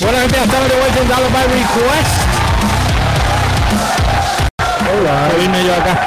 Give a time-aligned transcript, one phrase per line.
[0.00, 2.16] Bueno, gente, estamos de vuelta en Dollar by Request.
[4.98, 5.28] Hola.
[5.38, 6.06] Vine yo acá.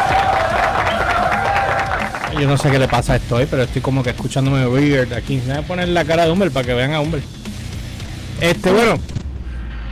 [2.39, 5.13] Yo no sé qué le pasa a esto hoy, pero estoy como que escuchándome weird
[5.13, 5.37] aquí.
[5.45, 7.21] Me voy a poner la cara de Humber para que vean a Humber.
[8.41, 8.95] Este, bueno.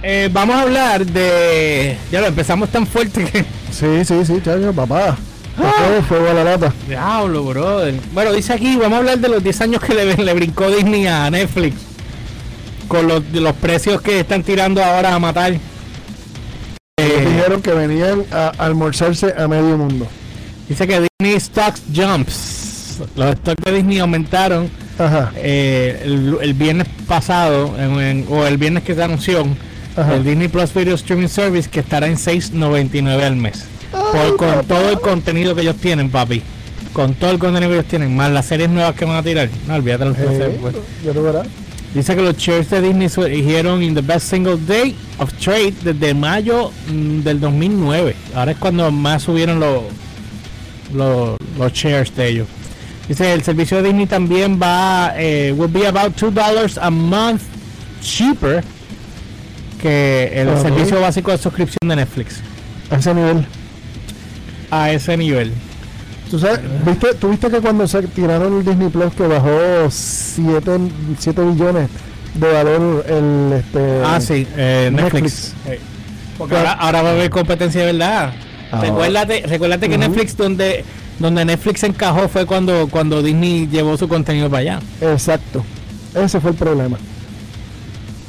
[0.01, 1.97] eh, vamos a hablar de.
[2.11, 3.45] Ya lo empezamos tan fuerte que.
[3.71, 5.15] Sí, sí, sí, chacho, papá.
[5.55, 6.73] Fue fuego a la lata.
[6.87, 7.93] Diablo, brother.
[8.13, 11.05] Bueno, dice aquí, vamos a hablar de los 10 años que le, le brincó Disney
[11.05, 11.75] a Netflix.
[12.91, 15.53] Con los, los precios que están tirando ahora a matar.
[15.53, 20.07] Eh, dijeron que venían a almorzarse a medio mundo.
[20.67, 22.99] dice que Disney Stocks Jumps.
[23.15, 25.31] Los stocks de Disney aumentaron Ajá.
[25.37, 29.47] eh, el, el viernes pasado, en- en- o el viernes que se anunció,
[29.95, 30.15] Ajá.
[30.15, 33.63] el Disney Plus Video Streaming Service que estará en 6.99 al mes.
[33.91, 34.63] Por, con papá.
[34.67, 36.43] todo el contenido que ellos tienen, papi.
[36.93, 39.47] Con todo el contenido que ellos tienen, más las series nuevas que van a tirar.
[39.65, 40.59] No, olvídate los Eh,
[41.05, 41.47] ya lo verás.
[41.93, 46.13] Dice que los shares de Disney surgieron en the best single day of trade desde
[46.13, 48.15] mayo mm, del 2009.
[48.33, 49.83] Ahora es cuando más subieron los
[50.93, 52.47] los, los shares de ellos.
[53.07, 57.41] Dice el servicio de Disney también va eh, will be about two dollars a month
[58.01, 58.63] cheaper
[59.81, 62.39] que el servicio básico de suscripción de Netflix
[62.89, 63.45] A ese nivel.
[64.69, 65.51] a ese nivel.
[66.31, 66.61] ¿Tú sabes?
[66.85, 70.79] ¿Viste, ¿Tú viste que cuando se tiraron el Disney Plus que bajó 7
[71.19, 71.89] billones
[72.35, 75.13] de valor el este Ah, sí, eh, Netflix.
[75.13, 75.53] Netflix.
[75.67, 75.79] Eh,
[76.37, 78.33] Porque ahora, ahora va a haber competencia de verdad.
[78.71, 78.87] Ahora.
[78.87, 79.97] Recuérdate, recuérdate que.
[79.97, 80.85] Netflix, donde,
[81.19, 84.79] donde Netflix encajó fue cuando, cuando Disney llevó su contenido para allá.
[85.01, 85.65] Exacto.
[86.15, 86.97] Ese fue el problema.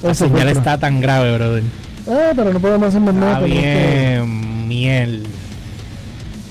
[0.03, 1.63] La Ese señal el está tan grave, brother.
[2.11, 3.35] Ah, pero no podemos hacer más nada.
[3.35, 5.23] Está bien miel.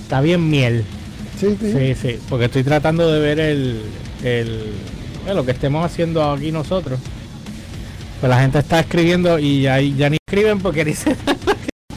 [0.03, 0.85] Está bien miel.
[1.41, 2.19] Sí, sí.
[2.29, 3.81] Porque estoy tratando de ver el,
[4.23, 4.73] el
[5.23, 6.99] bueno, lo que estemos haciendo aquí nosotros.
[8.19, 11.15] Pues la gente está escribiendo y ya, ni escriben porque dice.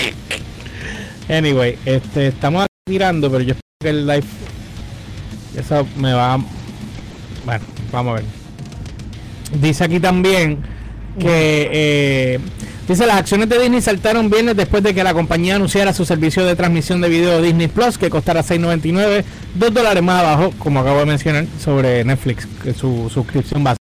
[1.29, 4.27] anyway, este, estamos tirando, pero yo espero que el live.
[5.59, 6.39] Eso me va.
[7.45, 8.25] Bueno, vamos a ver.
[9.61, 10.63] Dice aquí también
[11.19, 12.41] que eh,
[12.89, 16.45] dice las acciones de Disney saltaron viernes después de que la compañía anunciara su servicio
[16.45, 19.25] de transmisión de video Disney Plus que costará 6.99,
[19.55, 23.79] 2 dólares más abajo, como acabo de mencionar, sobre Netflix, que su suscripción básica.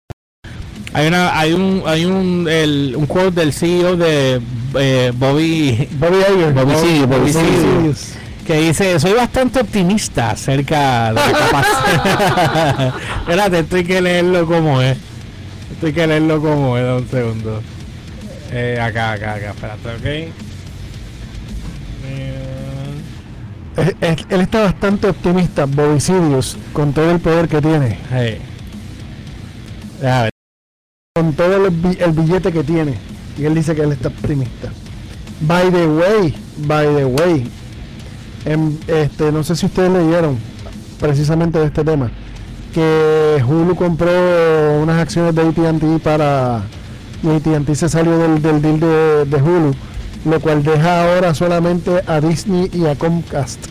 [0.94, 4.42] Hay una, hay un, hay un, el, un quote del CEO de
[4.76, 6.54] eh, Bobby Bobby Iger.
[6.54, 7.94] Bobby Bobby Seale.
[7.94, 8.14] Seals.
[8.46, 12.94] que dice, soy bastante optimista acerca de la capacidad.
[13.20, 14.98] Espérate, estoy que leerlo como es.
[15.74, 17.62] Estoy que leerlo como es, un segundo.
[18.52, 20.06] Eh, acá, acá, acá, espérate, ok.
[23.78, 28.42] Eh, él está bastante optimista, Bobby Sirius, con todo el poder que tiene, hey.
[30.02, 30.32] Déjame ver.
[31.16, 32.96] con todo el billete que tiene.
[33.38, 34.70] Y él dice que él está optimista.
[35.42, 37.50] By the way, by the way,
[38.46, 40.38] em, este, no sé si ustedes leyeron
[41.00, 42.12] precisamente de este tema,
[42.74, 46.64] que Hulu compró unas acciones de AT&T para
[47.24, 49.75] y AT&T se salió del, del deal de, de Hulu,
[50.25, 53.66] lo cual deja ahora solamente a Disney y a Comcast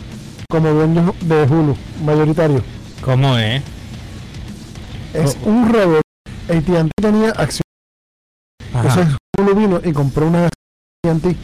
[0.49, 2.61] como dueños de Hulu mayoritario.
[3.01, 3.61] ¿Cómo es?
[5.13, 5.49] Es Oh.
[5.49, 5.99] un robo.
[6.49, 7.61] AT&T tenía acciones,
[8.73, 9.07] entonces
[9.39, 10.45] Hulu vino y compró una
[11.05, 11.35] AT&T.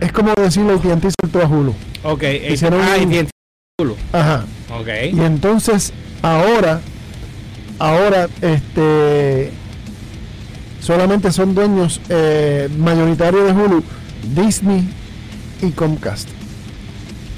[0.00, 1.74] Es como decirle AT&T soltó a Hulu.
[2.04, 3.28] ok, hicieron ah, un-
[3.78, 3.96] culo.
[4.12, 4.44] Ajá.
[4.78, 4.88] Ok.
[5.12, 5.92] Y entonces
[6.22, 6.80] ahora,
[7.78, 9.52] ahora, este,
[10.82, 13.82] solamente son dueños eh, mayoritarios de Hulu,
[14.34, 14.86] Disney
[15.62, 16.28] y Comcast.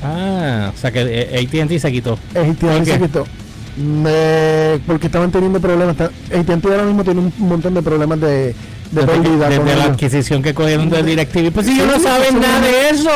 [0.03, 2.15] Ah, o sea que eh, AT&T se quitó.
[2.34, 3.27] AT&T ¿Por se quitó.
[3.77, 5.97] Me- porque estaban teniendo problemas.
[6.00, 8.54] AT&T ahora mismo tiene un montón de problemas de, de
[8.93, 11.50] Desde, que- la adquisición que cogieron de DirecTV.
[11.53, 13.10] Pues si ellos no saben nada de eso.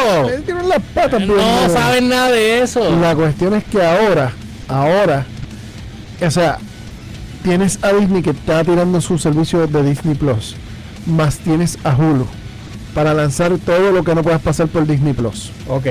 [0.44, 2.96] Tienen las patas No bien, saben nada de eso.
[3.00, 4.32] La cuestión es que ahora,
[4.66, 5.26] ahora,
[6.26, 6.58] o sea,
[7.48, 10.54] tienes a Disney que está tirando su servicio de Disney Plus,
[11.06, 12.26] más tienes a Hulu
[12.94, 15.50] para lanzar todo lo que no puedas pasar por Disney Plus.
[15.66, 15.86] Ok.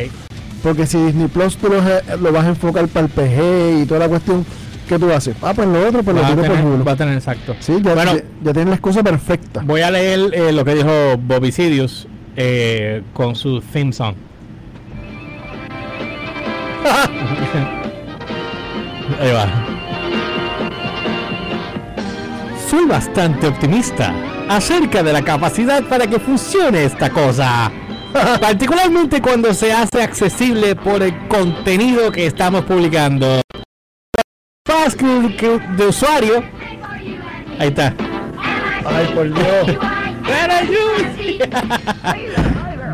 [0.62, 1.82] Porque si Disney Plus tú lo,
[2.18, 4.46] lo vas a enfocar para el PG y toda la cuestión,
[4.88, 5.36] ¿qué tú haces?
[5.42, 6.84] Ah, pues lo otro, pues lo Va tiro por Hulu.
[6.84, 7.56] va a tener exacto.
[7.60, 8.16] Sí, ya, Bueno.
[8.18, 9.62] ya, ya tienes la excusa perfecta.
[9.66, 14.14] Voy a leer eh, lo que dijo Bobby Sidious eh, con su theme song.
[19.20, 19.77] Ahí va.
[22.70, 24.14] Soy bastante optimista
[24.50, 27.72] acerca de la capacidad para que funcione esta cosa.
[28.42, 33.42] Particularmente cuando se hace accesible por el contenido que estamos publicando.
[35.78, 36.44] De usuario.
[37.58, 37.94] Ahí está.
[38.86, 39.78] Ay, por Dios.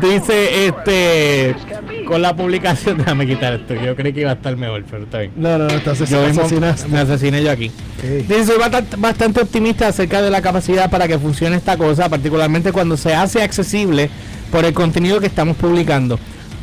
[0.00, 1.56] Dice este
[2.04, 5.18] con la publicación, déjame quitar esto, yo creí que iba a estar mejor, pero está
[5.20, 5.32] bien.
[5.36, 6.88] No, no, no, mismo asesinaste.
[6.88, 7.70] me asesiné yo aquí.
[8.02, 12.72] Dice, soy bastante, bastante optimista acerca de la capacidad para que funcione esta cosa, particularmente
[12.72, 14.10] cuando se hace accesible
[14.50, 16.18] por el contenido que estamos publicando,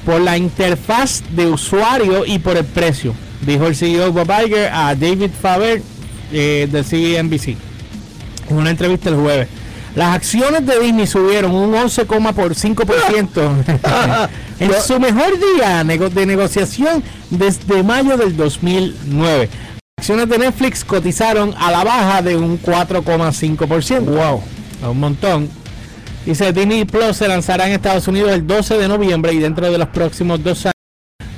[0.05, 4.95] por la interfaz de usuario y por el precio, dijo el CEO Bob Iger a
[4.95, 5.81] David Faber
[6.31, 7.71] eh, de CNBC
[8.51, 9.47] en una entrevista el jueves.
[9.95, 14.29] Las acciones de Disney subieron un 11,5%
[14.59, 19.49] en su mejor día de negociación desde mayo del 2009.
[19.99, 24.05] Acciones de Netflix cotizaron a la baja de un 4,5%.
[24.05, 24.41] Wow.
[24.89, 25.49] Un montón.
[26.25, 29.77] Dice Disney Plus se lanzará en Estados Unidos el 12 de noviembre y dentro de
[29.77, 30.75] los próximos dos años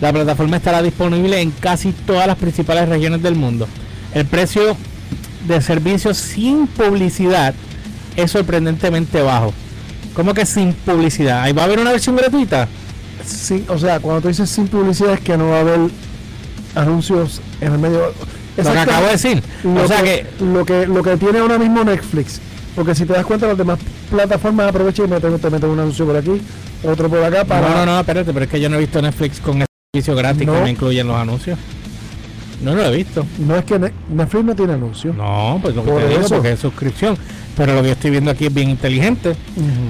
[0.02, 3.68] la plataforma estará disponible en casi todas las principales regiones del mundo.
[4.14, 4.76] El precio
[5.48, 7.54] de servicios sin publicidad
[8.16, 9.54] es sorprendentemente bajo.
[10.14, 11.42] ¿Cómo que sin publicidad?
[11.42, 12.68] ¿Ahí va a haber una versión gratuita?
[13.26, 15.80] Sí, o sea, cuando tú dices sin publicidad es que no va a haber
[16.76, 18.14] anuncios en el medio.
[18.58, 19.44] Lo que acabo de decir.
[19.64, 22.40] Lo O sea que, que lo que lo que tiene ahora mismo Netflix,
[22.76, 23.80] porque si te das cuenta las demás
[24.12, 26.40] plataformas aprovechan y meten, te meten un anuncio por aquí,
[26.84, 29.02] otro por acá para No, no, no, espérate, pero es que yo no he visto
[29.02, 30.54] Netflix con el servicio gratis No.
[30.54, 31.58] que me incluyen los anuncios.
[32.62, 33.26] No, no lo he visto.
[33.40, 35.16] No es que Ne- Netflix no tiene anuncios.
[35.16, 36.36] No, pues lo que Por te digo, eso.
[36.36, 37.18] porque es suscripción.
[37.56, 39.36] Pero lo que yo estoy viendo aquí es bien inteligente.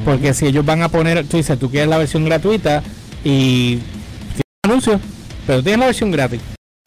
[0.06, 2.84] Porque si ellos van a poner, tú dices, tú quieres la versión gratuita
[3.24, 5.00] y tienes anuncios,
[5.48, 6.42] pero tienes la versión gratis.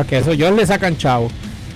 [0.08, 1.30] Que eso ellos le sacan chavo.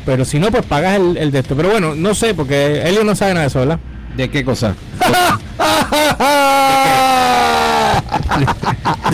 [0.04, 1.56] Pero si no, pues pagas el, el de esto.
[1.56, 3.80] Pero bueno, no sé, porque Elio no sabe nada de eso, ¿verdad?
[4.16, 4.74] ¿De qué cosa?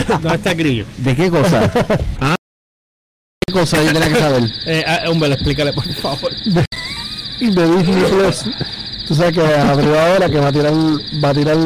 [0.07, 0.85] ¿Dónde está el grillo?
[0.97, 1.71] ¿De qué cosa?
[2.21, 2.35] ¿Ah?
[3.45, 4.43] ¿Qué cosa yo tenía que saber?
[4.65, 6.31] Eh, ah, hombre, explícale, por favor.
[7.39, 8.45] Y de Disney Plus.
[9.07, 10.73] Tú sabes que abrió ahora que va a tirar
[11.23, 11.57] va a tirar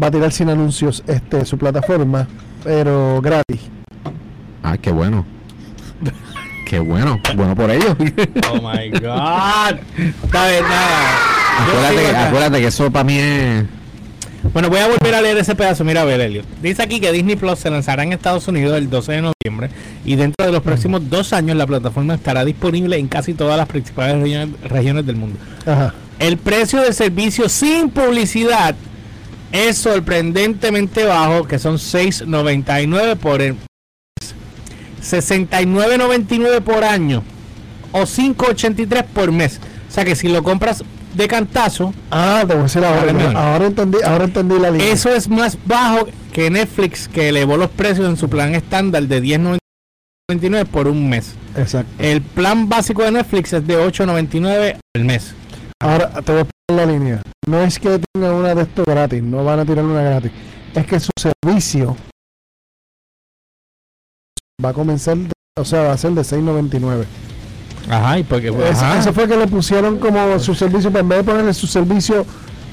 [0.00, 2.28] va a tirar sin anuncios este su plataforma,
[2.64, 3.60] pero gratis.
[4.62, 5.24] Ah, qué bueno.
[6.66, 7.20] Qué bueno.
[7.36, 7.94] Bueno por ellos.
[8.50, 9.78] Oh my god.
[10.24, 11.18] Está bien, nada.
[11.60, 13.64] Acuérdate, acuérdate que eso para mí es.
[14.52, 15.84] Bueno, voy a volver a leer ese pedazo.
[15.84, 16.44] Mira, a ver.
[16.60, 19.70] Dice aquí que Disney Plus se lanzará en Estados Unidos el 12 de noviembre
[20.04, 23.68] y dentro de los próximos dos años la plataforma estará disponible en casi todas las
[23.68, 25.38] principales regiones, regiones del mundo.
[25.64, 25.94] Ajá.
[26.18, 28.74] El precio del servicio sin publicidad
[29.52, 33.56] es sorprendentemente bajo, que son 6.99 por el
[35.02, 37.22] 69.99 por año
[37.92, 39.60] o 5.83 por mes.
[39.88, 40.82] O sea que si lo compras
[41.14, 44.90] de cantazo, Ah, te voy a decir ahora, Ahora entendí, ahora entendí la línea.
[44.92, 49.20] Eso es más bajo que Netflix, que elevó los precios en su plan estándar de
[49.22, 51.34] 10.99 por un mes.
[51.56, 51.90] Exacto.
[51.98, 55.34] El plan básico de Netflix es de 8.99 al mes.
[55.80, 57.22] Ahora te voy a poner la línea.
[57.46, 60.30] No es que tenga una de estos gratis, no van a tirar una gratis.
[60.74, 61.96] Es que su servicio
[64.64, 67.04] va a comenzar, de- o sea, va a ser de 6.99.
[67.88, 68.98] Ajá, y porque Eso, ajá.
[69.00, 72.24] eso fue que le pusieron como su servicio, pero en vez de ponerle su servicio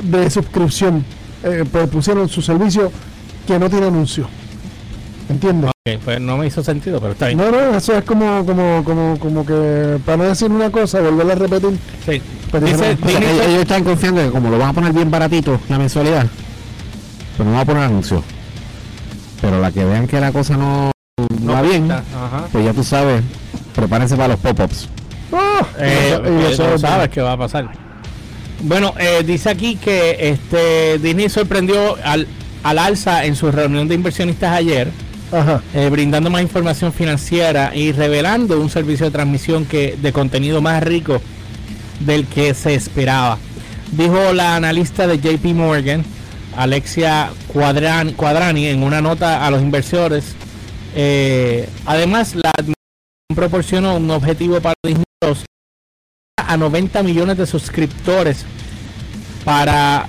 [0.03, 1.03] de suscripción,
[1.43, 2.91] eh, pues pusieron su servicio
[3.47, 4.27] que no tiene anuncio.
[5.29, 5.69] ¿Entiendes?
[5.71, 7.37] Ok, pues no me hizo sentido, pero está bien.
[7.37, 11.33] No, no, eso es como, como, como, como que para no decir una cosa, volverla
[11.33, 11.77] a repetir.
[12.05, 12.21] Sí.
[12.51, 14.73] Pero Dice, dijeron- O sea, Disney ellos, ellos están confiando que como lo van a
[14.73, 16.25] poner bien baratito la mensualidad,
[17.37, 18.23] pues no van a poner anuncios.
[19.41, 20.91] Pero la que vean que la cosa no,
[21.41, 22.47] no va bien, Ajá.
[22.51, 23.21] pues ya tú sabes,
[23.75, 24.89] prepárense para los pop-ups.
[25.31, 25.65] ¡Ah!
[25.77, 26.71] Eh, Y lo eh, saben.
[26.73, 27.69] no sabes qué va a pasar.
[28.61, 32.27] Bueno, eh, dice aquí que este Disney sorprendió al,
[32.63, 34.89] al alza en su reunión de inversionistas ayer,
[35.31, 35.61] Ajá.
[35.73, 40.83] eh, brindando más información financiera y revelando un servicio de transmisión que de contenido más
[40.83, 41.21] rico
[42.01, 43.37] del que se esperaba.
[43.91, 46.03] Dijo la analista de JP Morgan,
[46.57, 50.35] Alexia Cuadran- Cuadrani, en una nota a los inversores.
[50.95, 52.75] Eh, además, la administración
[53.35, 55.03] proporcionó un objetivo para Disney
[56.37, 58.45] a 90 millones de suscriptores
[59.43, 60.07] para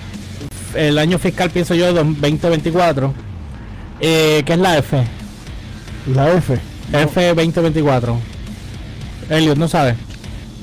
[0.74, 3.12] el año fiscal, pienso yo, 2024,
[4.00, 5.04] eh, que es la F,
[6.14, 6.58] La F.
[6.92, 8.18] F 2024.
[9.28, 9.96] Elliot, no sabe.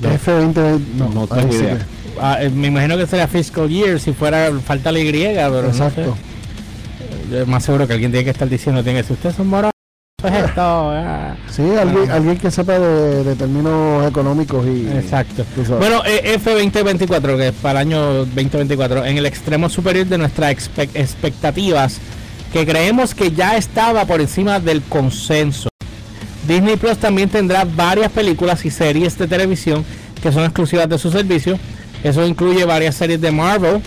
[0.00, 0.10] No.
[0.10, 0.78] F20.
[0.96, 1.78] No, No ahí tengo sí idea.
[1.78, 5.62] que- Ah, eh, me imagino que sería fiscal year si fuera falta la Y, pero
[5.62, 6.16] no Exacto.
[7.30, 7.36] sé.
[7.38, 9.70] Yo más seguro que alguien tiene que estar diciendo, tiene que si ustedes son moros,
[10.20, 11.36] pues esto, ah".
[11.48, 14.88] Sí, alguien, alguien que sepa de, de términos económicos y.
[14.88, 15.44] Exacto.
[15.78, 20.50] Bueno, eh, F2024, que es para el año 2024, en el extremo superior de nuestras
[20.52, 21.98] expe- expectativas,
[22.52, 25.68] que creemos que ya estaba por encima del consenso.
[26.48, 29.84] Disney Plus también tendrá varias películas y series de televisión
[30.20, 31.58] que son exclusivas de su servicio.
[32.02, 33.80] Eso incluye varias series de Marvel,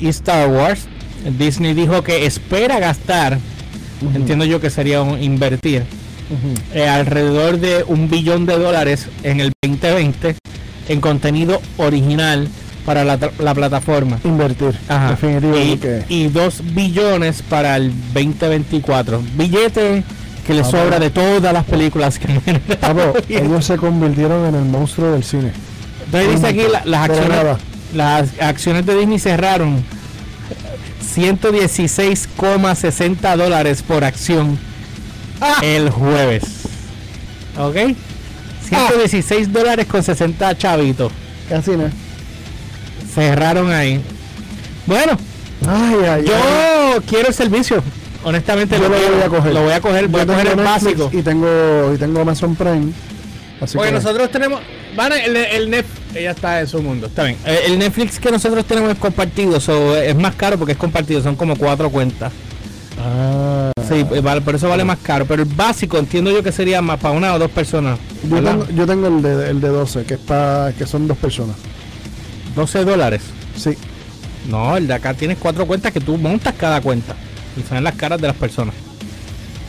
[0.00, 0.88] y Star Wars.
[1.38, 3.38] Disney dijo que espera gastar,
[4.14, 5.84] Entiendo yo que sería un invertir,
[6.74, 10.36] eh, alrededor de un billón de dólares en el 2020
[10.88, 12.48] en contenido original
[12.86, 14.18] para la, la plataforma.
[14.24, 14.74] Invertir.
[14.88, 15.10] Ajá.
[15.10, 16.04] Definitivamente.
[16.08, 19.22] Y, y dos billones para el 2024.
[19.36, 20.02] Billete
[20.46, 22.28] que le Ah, sobra de todas las películas que.
[22.80, 25.52] Papo, ellos se convirtieron en el monstruo del cine.
[26.06, 27.58] Entonces dice aquí la- las, De acciones, nada.
[27.94, 29.84] las acciones de Disney cerraron
[31.00, 34.58] 116,60 dólares por acción
[35.62, 36.42] el jueves.
[37.58, 37.76] ¿Ok?
[38.68, 41.12] 116 dólares con 60 chavitos.
[41.48, 41.90] Casi nada.
[43.14, 44.00] Cerraron ahí.
[44.86, 45.16] Bueno,
[45.66, 47.00] Ay, ay, yo ay.
[47.08, 47.82] quiero el servicio.
[48.22, 49.14] Honestamente Yo lo quiero.
[49.14, 49.54] voy a coger.
[49.54, 51.10] Lo voy a coger, voy Yo a coger el Netflix básico.
[51.12, 52.92] Y tengo, y tengo Amazon Prime.
[53.60, 54.60] Así Porque que nosotros tenemos.
[54.96, 55.99] Van el, el Netflix.
[56.14, 57.06] Ella está en su mundo.
[57.06, 57.36] Está bien.
[57.46, 59.60] Eh, El Netflix que nosotros tenemos es compartido.
[59.60, 61.22] so, es más caro porque es compartido.
[61.22, 62.32] Son como cuatro cuentas.
[62.98, 65.26] Ah, Sí, eh, vale, por eso vale más caro.
[65.26, 67.98] Pero el básico entiendo yo que sería más para una o dos personas.
[68.28, 71.56] yo, tengo, yo tengo el de, el de 12, que está que son dos personas.
[72.54, 73.22] 12 dólares.
[73.56, 73.76] Sí.
[74.48, 77.16] No, el de acá tienes cuatro cuentas que tú montas cada cuenta.
[77.56, 78.74] Y salen las caras de las personas.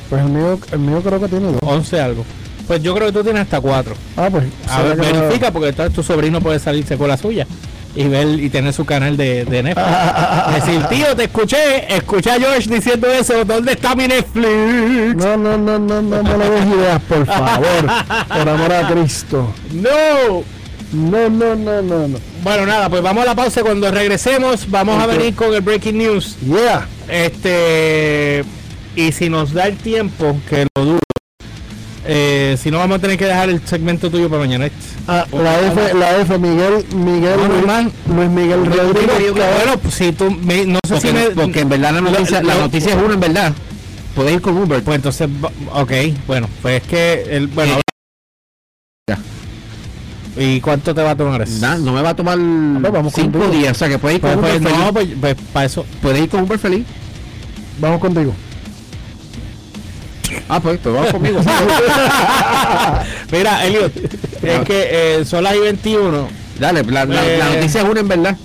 [0.09, 1.59] Pues el mío, el mío creo que tiene dos.
[1.63, 2.25] 11 algo.
[2.71, 3.95] Pues yo creo que tú tienes hasta cuatro.
[4.15, 4.45] Ah, pues.
[4.69, 7.45] A ver, no- verifica porque entonces tu sobrino puede salirse con la suya
[7.93, 9.85] y ver y tener su canal de, de Netflix.
[10.55, 15.15] Decir, tío, te escuché, escuché a George diciendo eso, ¿dónde está mi Netflix?
[15.17, 17.65] No, no, no, no, no me le des ideas, por favor.
[18.29, 19.53] Por amor a Cristo.
[19.73, 20.41] No.
[20.93, 22.19] No, no, no, no, no.
[22.41, 23.63] Bueno, nada, pues vamos a la pausa.
[23.63, 26.37] Cuando regresemos, vamos a venir con el breaking news.
[26.39, 26.87] Yeah.
[27.09, 28.45] Este,
[28.95, 30.99] y si nos da el tiempo, que lo dudo,
[32.53, 34.69] eh, si no, vamos a tener que dejar el segmento tuyo para mañana.
[35.07, 37.91] Ah, la F, la F, Miguel, Miguel, No, no, Luis, man.
[38.15, 39.31] Luis Miguel Rodríguez.
[39.33, 41.21] Bueno, pues si tú, me- no sé Porque, si me.
[41.31, 43.53] porque en verdad la noticia, la noticia es una en verdad.
[44.15, 44.83] Puedes ir con Uber.
[44.83, 45.91] Pues entonces, va- ok,
[46.27, 47.79] bueno, pues es que, el, bueno,
[49.09, 49.17] Ya.
[50.37, 51.59] ¿y cuánto te va a tomar eso?
[51.65, 52.37] Nah, no me va a tomar
[52.81, 53.71] pues vamos cinco días.
[53.71, 54.85] O sea que puedes ir Pues, con pues, Uber feliz.
[54.85, 55.85] no, pues, pues, para eso.
[56.01, 56.85] Puedes ir con Uber feliz.
[57.79, 58.33] Vamos contigo.
[60.49, 61.39] Ah, pues, pues vamos conmigo.
[63.31, 63.91] Mira, Elliot,
[64.43, 64.87] es que
[65.19, 66.27] eh, son las y 21.
[66.59, 67.37] Dale, la, la- Eh.
[67.37, 68.35] la noticia es una en verdad.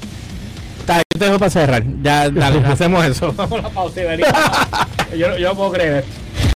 [0.80, 1.82] Está, yo te dejo para cerrar.
[2.02, 3.32] Ya, dale, hacemos eso.
[3.36, 4.32] Vamos a la pausa y venimos.
[5.18, 6.10] yo, yo no puedo creer esto.